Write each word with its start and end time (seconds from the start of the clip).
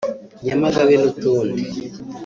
Nyamagabe 0.45 0.93
n’utundi 1.01 1.63